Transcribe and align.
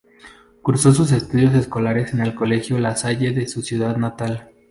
Cursó 0.63 0.91
sus 0.93 1.11
estudios 1.11 1.53
escolares 1.53 2.11
en 2.13 2.21
el 2.21 2.33
Colegio 2.33 2.79
La 2.79 2.95
Salle 2.95 3.33
de 3.33 3.47
su 3.47 3.61
ciudad 3.61 3.97
natal. 3.97 4.49